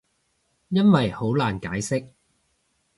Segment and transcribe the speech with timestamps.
[0.69, 2.09] 因為好難解釋